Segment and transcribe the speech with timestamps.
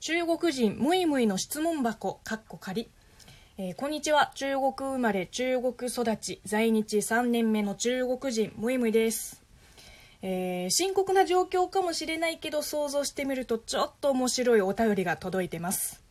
[0.00, 2.88] 中国人ムイムイの質問箱かっこ仮、
[3.58, 4.32] えーこんにちは。
[4.34, 9.42] 中国生まれ中国育ち在日3年目の中国人ムイムイです、
[10.22, 16.02] えー深刻な状況かもしれないけど想像してみるとちょっと面白いお便りが届いてます。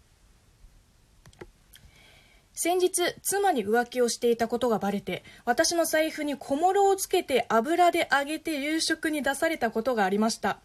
[2.53, 10.59] 先日妻に浮気をしていたことがバレて私の財布に小諸をつけて油で揚げて夕食に出されたことがありました。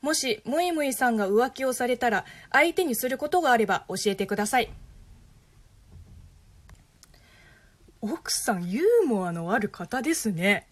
[0.00, 4.70] もしムイムイさんが浮気をされたら相手にすることがあれば教えてください。
[8.00, 10.66] 奥さんユーモアのある方ですね。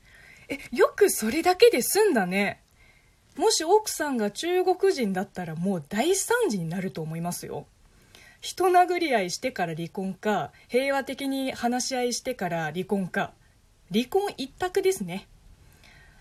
[0.49, 2.63] えよくそれだけで済んだね。
[3.37, 7.67] もし奥さんが中国人だったらもう大惨事になると思いますよ。
[8.41, 13.33] 人殴り合いしてから離婚か平和的に話し合いしてから離婚か。
[13.93, 15.27] 離婚一択ですね。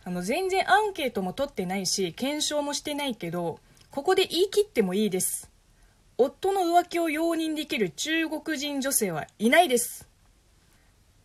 [0.06, 5.50] あの全然アンケートも取ってないし検証もしてないけどここで言い切ってもいいです。
[6.18, 10.08] 夫の浮気を容認できる中国人女性はいないです。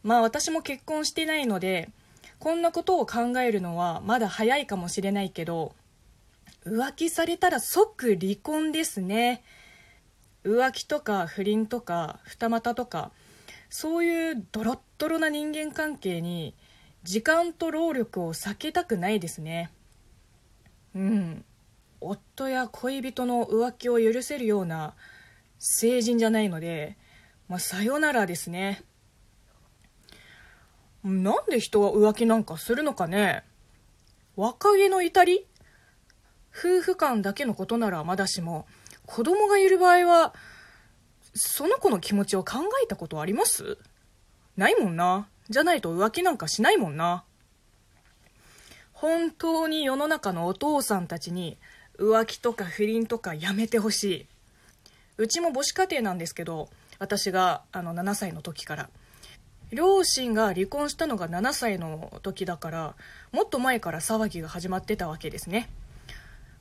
[0.02, 1.90] まあ私も結婚してないので
[2.38, 5.74] こんなことを考えるのはまだ早いかもしれないけど
[6.64, 9.42] 浮気されたら即離婚ですね。
[10.44, 13.10] 浮気とか不倫とか二股とか
[13.70, 16.54] そういうドロッドロな人間関係に
[17.04, 19.70] 時間と労力を避けたくないですね。
[20.94, 21.44] うん。
[22.00, 24.94] 夫や恋人の浮気を許せるような
[25.58, 26.96] 成人じゃないので、
[27.48, 28.82] まあ、さよならですね。
[31.02, 33.42] なんで人は浮気なんかするのかね。
[34.36, 35.46] 若気の至り？
[36.56, 38.66] 夫婦間だけのことならまだしも
[39.06, 40.34] 子供がいる場合は
[41.34, 43.78] その子の気持ちを考えたことあります？
[44.56, 45.28] ないもんな。
[45.50, 47.24] じゃないと浮気なんかしないもんな。
[48.92, 51.56] 本当に世の中のお父さんたちに
[51.98, 54.26] 浮気とか不倫とかやめてほしい。
[55.16, 58.90] うちも母子家庭なんですけど私があの7歳の時から。
[59.70, 62.94] 両親が離婚したのが7歳の時だから
[63.32, 65.68] もっと前から騒ぎが始まってたわけですね。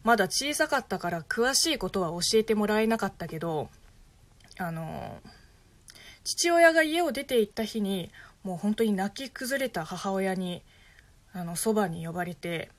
[0.03, 3.69] まだ小さかったから詳しいことは教えてもらえなかったけど
[4.57, 5.19] あの
[6.23, 8.11] 父親が家を出て行った日に
[8.47, 10.63] もう本当に泣き崩れた母親に
[11.33, 12.69] あのそばに呼ばれて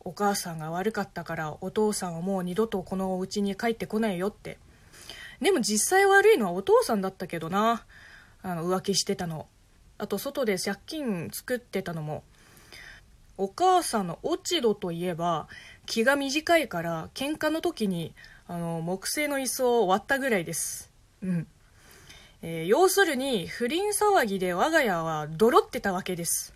[0.00, 4.58] お母さんが悪かったからお父さんはもう二度とこのお家に帰ってこないよって。
[5.40, 7.86] でも実際悪いのはお父さんだったけどな。
[8.42, 9.46] あの浮気してたの。
[9.96, 12.22] あと外で借金作ってたのも。
[13.38, 15.48] お母さんの落ち度といえば
[15.86, 18.12] 気が短いから喧嘩の時に
[18.46, 20.92] あの木製の椅子を割ったぐらいです。
[21.22, 21.46] うん、
[22.42, 26.54] えー要するに不倫騒ぎで我が家は泥ってたわけです。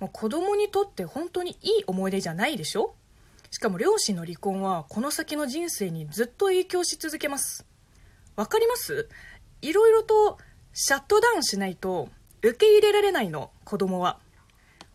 [0.00, 2.94] もう子供にとって本当にいい思い出じゃないでしょ？
[3.50, 7.64] しかも両親の離婚はこの先の人生にずっと影響し続けます。
[8.36, 9.08] わかります？
[9.62, 10.38] いろいろと
[10.72, 12.10] シャットダウンしないと
[12.42, 14.18] 受け入れられないの子供は。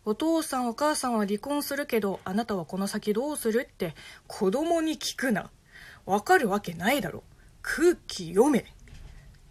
[0.06, 3.95] お父さんお母さんは離婚するけどあなたはこの先どうするって
[4.28, 5.50] 子供に聞くな。
[6.06, 7.24] わかるわけないだろ。
[7.62, 8.66] 空気読め。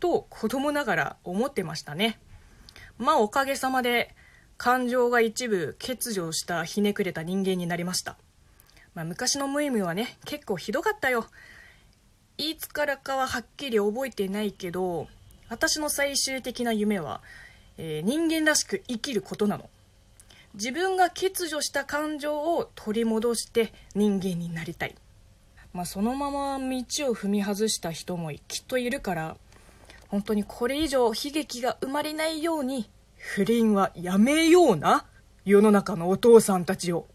[0.03, 2.19] と子供ながら思ってましたね。
[2.99, 4.17] まあおかげさまで
[4.57, 8.17] 感情が一部欠如したひねくれた人間になりました、
[8.95, 11.27] まあ、昔のムイムイはね結構ひどかったよ。
[12.37, 15.07] いつからかははっきり覚えてないけど
[15.49, 17.21] 私の最終的な夢は、
[17.79, 19.71] えー人間らしく生きることなの。
[20.55, 24.97] 自分が欠如した感情を取り戻して人間になりたい、
[25.73, 26.65] まあ、そのまま道
[27.11, 29.37] を踏み外した人もきっといるから
[30.13, 35.07] 本当にこれ以上悲劇が生まれないように不倫はやめような
[35.47, 37.07] 世の中のお父さんたちを。